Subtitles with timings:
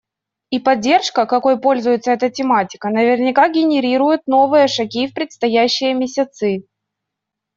[0.49, 6.63] И поддержка, какой пользуется эта тематика, наверняка генерирует новые шаги в предстоящие месяцы.